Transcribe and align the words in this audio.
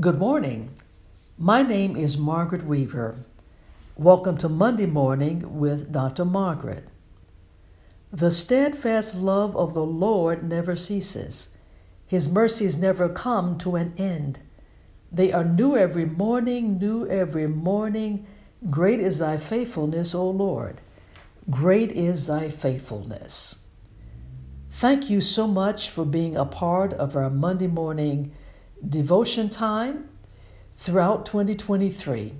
Good 0.00 0.18
morning. 0.18 0.70
My 1.36 1.60
name 1.60 1.96
is 1.96 2.16
Margaret 2.16 2.64
Weaver. 2.64 3.26
Welcome 3.94 4.38
to 4.38 4.48
Monday 4.48 4.86
Morning 4.86 5.58
with 5.58 5.92
Dr. 5.92 6.24
Margaret. 6.24 6.88
The 8.10 8.30
steadfast 8.30 9.18
love 9.18 9.54
of 9.54 9.74
the 9.74 9.84
Lord 9.84 10.48
never 10.48 10.76
ceases. 10.76 11.50
His 12.06 12.26
mercies 12.26 12.78
never 12.78 13.10
come 13.10 13.58
to 13.58 13.76
an 13.76 13.92
end. 13.98 14.38
They 15.12 15.30
are 15.30 15.44
new 15.44 15.76
every 15.76 16.06
morning, 16.06 16.78
new 16.78 17.06
every 17.06 17.46
morning. 17.46 18.24
Great 18.70 18.98
is 18.98 19.18
thy 19.18 19.36
faithfulness, 19.36 20.14
O 20.14 20.26
Lord. 20.30 20.80
Great 21.50 21.92
is 21.92 22.28
thy 22.28 22.48
faithfulness. 22.48 23.58
Thank 24.70 25.10
you 25.10 25.20
so 25.20 25.46
much 25.46 25.90
for 25.90 26.06
being 26.06 26.34
a 26.34 26.46
part 26.46 26.94
of 26.94 27.14
our 27.14 27.28
Monday 27.28 27.66
morning 27.66 28.32
devotion 28.88 29.48
time 29.48 30.08
throughout 30.76 31.26
2023. 31.26 32.34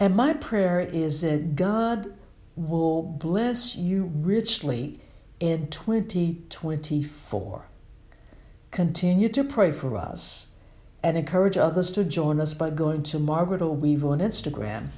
And 0.00 0.14
my 0.16 0.34
prayer 0.34 0.80
is 0.80 1.20
that 1.22 1.56
God 1.56 2.14
will 2.56 3.02
bless 3.02 3.74
you 3.76 4.12
richly 4.14 5.00
in 5.40 5.68
2024. 5.68 7.66
Continue 8.70 9.28
to 9.28 9.44
pray 9.44 9.70
for 9.70 9.96
us 9.96 10.48
and 11.02 11.16
encourage 11.16 11.56
others 11.56 11.90
to 11.92 12.04
join 12.04 12.40
us 12.40 12.54
by 12.54 12.70
going 12.70 13.02
to 13.04 13.18
Margaret 13.18 13.60
O. 13.62 13.70
Weaver 13.70 14.08
on 14.08 14.20
Instagram 14.20 14.88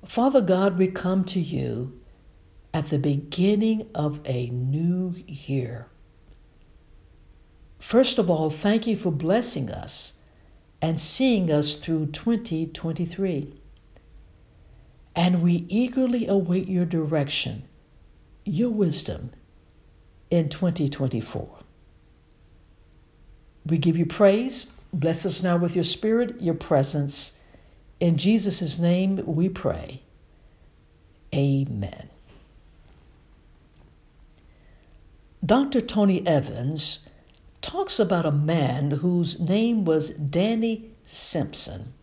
Father 0.05 0.39
God, 0.39 0.77
we 0.77 0.87
come 0.87 1.25
to 1.25 1.39
you 1.41 1.99
at 2.73 2.91
the 2.91 2.99
beginning 2.99 3.89
of 3.93 4.21
a 4.23 4.47
new 4.47 5.15
year. 5.27 5.87
First 7.79 8.17
of 8.17 8.29
all, 8.29 8.49
thank 8.49 8.87
you 8.87 8.95
for 8.95 9.11
blessing 9.11 9.69
us 9.69 10.13
and 10.81 10.99
seeing 10.99 11.51
us 11.51 11.75
through 11.75 12.07
2023. 12.07 13.53
And 15.15 15.41
we 15.41 15.65
eagerly 15.69 16.27
await 16.27 16.67
your 16.67 16.85
direction, 16.85 17.63
your 18.45 18.69
wisdom 18.69 19.31
in 20.29 20.49
2024. 20.49 21.49
We 23.65 23.77
give 23.77 23.97
you 23.97 24.05
praise 24.05 24.73
Bless 24.93 25.25
us 25.25 25.43
now 25.43 25.57
with 25.57 25.75
your 25.75 25.83
spirit, 25.83 26.41
your 26.41 26.53
presence. 26.55 27.33
In 27.99 28.17
Jesus' 28.17 28.79
name 28.79 29.21
we 29.25 29.49
pray. 29.49 30.01
Amen. 31.35 32.09
Dr. 35.45 35.81
Tony 35.81 36.25
Evans 36.25 37.07
talks 37.67 37.99
about 37.99 38.25
a 38.25 38.31
man 38.31 38.91
whose 38.91 39.41
name 39.41 39.83
was 39.83 40.11
Danny 40.11 40.89
Simpson 41.03 41.93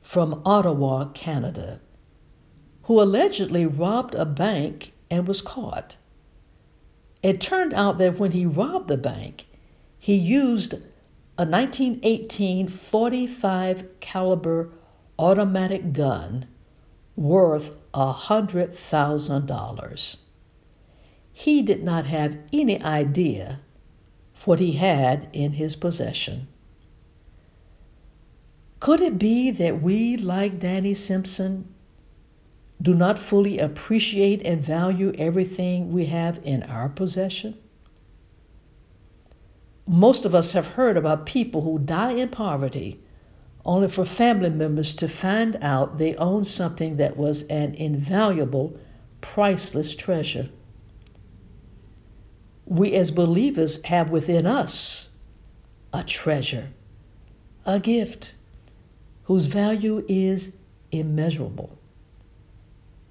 from 0.00 0.40
Ottawa, 0.46 1.10
Canada, 1.12 1.82
who 2.84 2.98
allegedly 2.98 3.66
robbed 3.66 4.14
a 4.14 4.24
bank 4.24 4.94
and 5.10 5.28
was 5.28 5.42
caught. 5.42 5.98
It 7.22 7.42
turned 7.42 7.74
out 7.74 7.98
that 7.98 8.18
when 8.18 8.32
he 8.32 8.46
robbed 8.46 8.88
the 8.88 8.96
bank, 8.96 9.44
he 9.98 10.14
used 10.14 10.72
a 10.72 10.78
1918 11.44 12.68
45 12.68 14.00
caliber 14.00 14.70
automatic 15.18 15.92
gun 15.92 16.46
worth 17.16 17.72
$100,000. 17.92 20.16
He 21.32 21.60
did 21.60 21.84
not 21.84 22.06
have 22.06 22.38
any 22.50 22.82
idea 22.82 23.60
what 24.44 24.60
he 24.60 24.72
had 24.72 25.28
in 25.32 25.52
his 25.52 25.76
possession. 25.76 26.48
Could 28.78 29.02
it 29.02 29.18
be 29.18 29.50
that 29.50 29.82
we, 29.82 30.16
like 30.16 30.58
Danny 30.58 30.94
Simpson, 30.94 31.72
do 32.80 32.94
not 32.94 33.18
fully 33.18 33.58
appreciate 33.58 34.40
and 34.42 34.60
value 34.60 35.12
everything 35.18 35.92
we 35.92 36.06
have 36.06 36.40
in 36.42 36.62
our 36.62 36.88
possession? 36.88 37.58
Most 39.86 40.24
of 40.24 40.34
us 40.34 40.52
have 40.52 40.68
heard 40.68 40.96
about 40.96 41.26
people 41.26 41.62
who 41.62 41.78
die 41.78 42.12
in 42.12 42.28
poverty 42.28 43.00
only 43.64 43.88
for 43.88 44.04
family 44.04 44.48
members 44.48 44.94
to 44.94 45.08
find 45.08 45.56
out 45.60 45.98
they 45.98 46.14
own 46.16 46.44
something 46.44 46.96
that 46.96 47.16
was 47.16 47.42
an 47.48 47.74
invaluable, 47.74 48.78
priceless 49.20 49.94
treasure. 49.94 50.48
We 52.70 52.94
as 52.94 53.10
believers 53.10 53.82
have 53.86 54.10
within 54.10 54.46
us 54.46 55.10
a 55.92 56.04
treasure, 56.04 56.68
a 57.66 57.80
gift, 57.80 58.36
whose 59.24 59.46
value 59.46 60.04
is 60.08 60.56
immeasurable. 60.92 61.76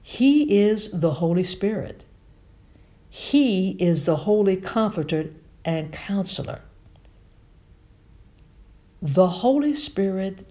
He 0.01 0.59
is 0.61 0.89
the 0.91 1.15
Holy 1.15 1.43
Spirit. 1.43 2.05
He 3.09 3.71
is 3.79 4.05
the 4.05 4.15
Holy 4.15 4.55
Comforter 4.55 5.31
and 5.65 5.91
Counselor. 5.91 6.61
The 9.01 9.27
Holy 9.27 9.73
Spirit 9.73 10.47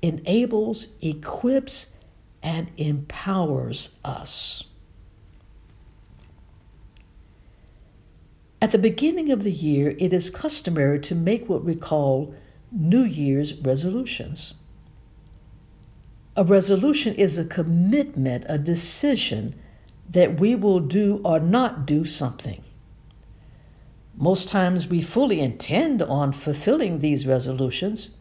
enables, 0.00 0.88
equips, 1.02 1.92
and 2.42 2.70
empowers 2.78 3.96
us. 4.02 4.64
At 8.66 8.72
the 8.72 8.78
beginning 8.78 9.30
of 9.30 9.44
the 9.44 9.52
year, 9.52 9.94
it 10.00 10.12
is 10.12 10.28
customary 10.28 10.98
to 10.98 11.14
make 11.14 11.48
what 11.48 11.62
we 11.62 11.76
call 11.76 12.34
New 12.72 13.04
Year's 13.04 13.54
resolutions. 13.54 14.54
A 16.34 16.42
resolution 16.42 17.14
is 17.14 17.38
a 17.38 17.44
commitment, 17.44 18.44
a 18.48 18.58
decision 18.58 19.54
that 20.10 20.40
we 20.40 20.56
will 20.56 20.80
do 20.80 21.20
or 21.24 21.38
not 21.38 21.86
do 21.86 22.04
something. 22.04 22.60
Most 24.16 24.48
times 24.48 24.88
we 24.88 25.00
fully 25.00 25.38
intend 25.38 26.02
on 26.02 26.32
fulfilling 26.32 26.98
these 26.98 27.24
resolutions, 27.24 28.16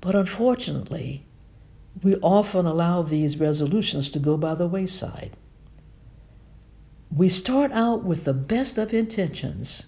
but 0.00 0.14
unfortunately, 0.14 1.26
we 2.02 2.16
often 2.22 2.64
allow 2.64 3.02
these 3.02 3.38
resolutions 3.38 4.10
to 4.12 4.18
go 4.18 4.38
by 4.38 4.54
the 4.54 4.66
wayside. 4.66 5.36
We 7.14 7.28
start 7.28 7.72
out 7.72 8.04
with 8.04 8.24
the 8.24 8.32
best 8.32 8.78
of 8.78 8.94
intentions, 8.94 9.86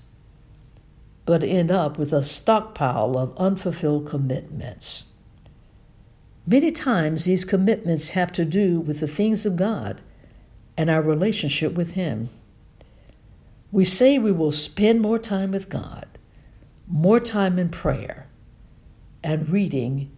but 1.25 1.45
end 1.45 1.71
up 1.71 1.97
with 1.97 2.13
a 2.13 2.25
stockpile 2.25 3.17
of 3.17 3.37
unfulfilled 3.37 4.09
commitments. 4.09 5.05
Many 6.45 6.73
times, 6.73 7.25
these 7.25 7.45
commitments 7.45 8.11
have 8.11 8.33
to 8.33 8.45
do 8.45 8.81
with 8.81 8.99
the 8.99 9.07
things 9.07 9.47
of 9.47 9.55
God 9.55 10.01
and 10.77 10.91
our 10.91 11.01
relationship 11.03 11.75
with 11.75 11.93
Him. 11.93 12.29
We 13.71 13.85
say 13.85 14.19
we 14.19 14.33
will 14.33 14.51
spend 14.51 15.01
more 15.01 15.21
time 15.21 15.53
with 15.53 15.69
God, 15.69 16.07
more 16.89 17.21
time 17.21 17.59
in 17.59 17.69
prayer, 17.69 18.27
and 19.23 19.49
reading 19.49 20.11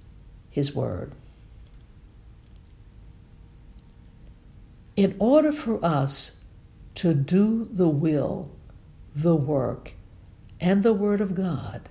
His 0.48 0.74
Word. 0.74 1.12
In 4.96 5.14
order 5.18 5.52
for 5.52 5.84
us 5.84 6.40
to 6.94 7.14
do 7.14 7.64
the 7.64 7.88
will, 7.88 8.50
the 9.14 9.36
work, 9.36 9.94
and 10.60 10.82
the 10.82 10.94
Word 10.94 11.20
of 11.20 11.34
God, 11.34 11.88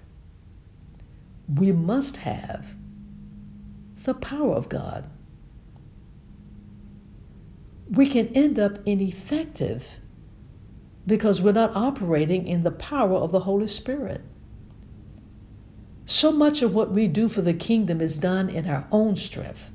we 1.47 1.71
must 1.71 2.17
have 2.17 2.75
the 4.03 4.13
power 4.13 4.53
of 4.53 4.69
God. 4.69 5.09
We 7.89 8.07
can 8.07 8.27
end 8.29 8.59
up 8.59 8.79
ineffective 8.85 9.99
because 11.05 11.41
we're 11.41 11.51
not 11.51 11.75
operating 11.75 12.47
in 12.47 12.63
the 12.63 12.71
power 12.71 13.15
of 13.15 13.31
the 13.31 13.41
Holy 13.41 13.67
Spirit. 13.67 14.21
So 16.05 16.31
much 16.31 16.61
of 16.61 16.73
what 16.73 16.91
we 16.91 17.07
do 17.07 17.29
for 17.29 17.41
the 17.41 17.53
kingdom 17.53 18.01
is 18.01 18.17
done 18.17 18.49
in 18.49 18.67
our 18.69 18.87
own 18.91 19.15
strength, 19.15 19.71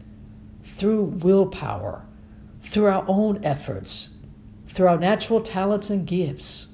through 0.62 1.04
willpower, 1.04 2.04
through 2.60 2.86
our 2.86 3.04
own 3.08 3.44
efforts, 3.44 4.14
through 4.68 4.86
our 4.86 4.98
natural 4.98 5.40
talents 5.40 5.90
and 5.90 6.06
gifts. 6.06 6.68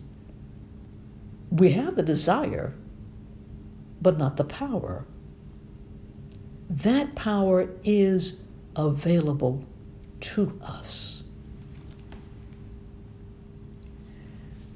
We 1.50 1.73
have 1.73 1.96
the 1.96 2.02
desire, 2.02 2.75
but 4.02 4.19
not 4.19 4.37
the 4.37 4.44
power. 4.44 5.06
That 6.69 7.14
power 7.14 7.69
is 7.85 8.43
available 8.75 9.64
to 10.20 10.58
us. 10.62 11.23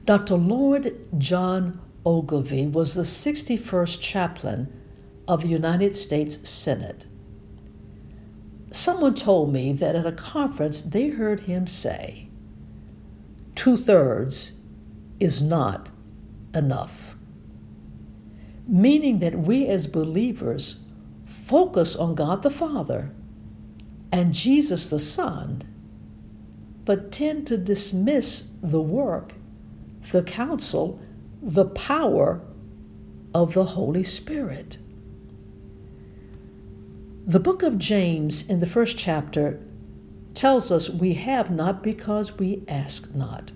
Dr. 0.04 0.36
Lloyd 0.36 1.06
John 1.18 1.80
Ogilvie 2.06 2.66
was 2.66 2.94
the 2.94 3.02
61st 3.02 4.00
chaplain 4.00 4.72
of 5.26 5.42
the 5.42 5.48
United 5.48 5.94
States 5.94 6.48
Senate. 6.48 7.04
Someone 8.70 9.14
told 9.14 9.52
me 9.52 9.72
that 9.72 9.96
at 9.96 10.06
a 10.06 10.12
conference 10.12 10.82
they 10.82 11.08
heard 11.08 11.40
him 11.40 11.66
say, 11.66 12.27
two 13.58 13.76
thirds 13.76 14.52
is 15.18 15.42
not 15.42 15.90
enough. 16.54 17.16
Meaning 18.68 19.18
that 19.18 19.36
we 19.36 19.66
as 19.66 19.88
believers 19.88 20.84
focus 21.24 21.96
on 21.96 22.14
God 22.14 22.44
the 22.44 22.50
Father 22.50 23.10
and 24.12 24.32
Jesus 24.32 24.90
the 24.90 25.00
Son, 25.00 25.62
but 26.84 27.10
tend 27.10 27.48
to 27.48 27.58
dismiss 27.58 28.44
the 28.62 28.80
work, 28.80 29.34
the 30.12 30.22
counsel, 30.22 31.00
the 31.42 31.66
power 31.66 32.40
of 33.34 33.54
the 33.54 33.64
Holy 33.64 34.04
Spirit. 34.04 34.78
The 37.26 37.40
book 37.40 37.64
of 37.64 37.76
James, 37.76 38.48
in 38.48 38.60
the 38.60 38.66
first 38.66 38.96
chapter, 38.96 39.60
tells 40.38 40.70
us 40.70 40.88
we 40.88 41.14
have 41.14 41.50
not 41.50 41.82
because 41.82 42.38
we 42.38 42.62
ask 42.68 43.12
not. 43.12 43.50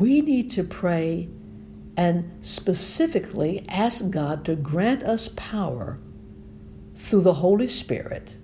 We 0.00 0.20
need 0.20 0.50
to 0.50 0.64
pray 0.64 1.28
and 1.96 2.44
specifically 2.44 3.64
ask 3.68 4.10
God 4.10 4.44
to 4.46 4.56
grant 4.56 5.04
us 5.04 5.28
power 5.28 6.00
through 6.96 7.20
the 7.20 7.34
Holy 7.34 7.68
Spirit, 7.68 8.34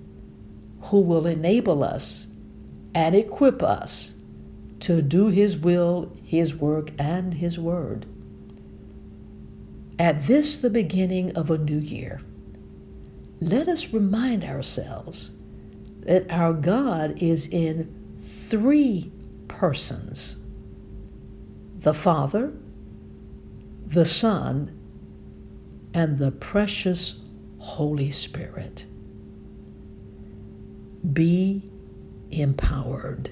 who 0.82 1.00
will 1.00 1.26
enable 1.26 1.82
us 1.82 2.28
and 2.94 3.16
equip 3.16 3.64
us 3.64 4.14
to 4.78 5.02
do 5.02 5.26
His 5.26 5.56
will, 5.56 6.16
His 6.22 6.54
work, 6.54 6.92
and 7.00 7.34
His 7.34 7.58
word. 7.58 8.06
At 9.98 10.22
this, 10.22 10.56
the 10.56 10.70
beginning 10.70 11.36
of 11.36 11.50
a 11.50 11.58
new 11.58 11.80
year, 11.80 12.20
let 13.40 13.66
us 13.66 13.92
remind 13.92 14.44
ourselves 14.44 15.32
that 16.00 16.30
our 16.30 16.52
God 16.52 17.22
is 17.22 17.48
in 17.48 17.94
three 18.20 19.12
persons 19.48 20.38
the 21.80 21.94
Father, 21.94 22.52
the 23.86 24.04
Son, 24.04 24.78
and 25.94 26.18
the 26.18 26.30
precious 26.30 27.20
Holy 27.58 28.10
Spirit. 28.10 28.86
Be 31.12 31.70
empowered. 32.30 33.30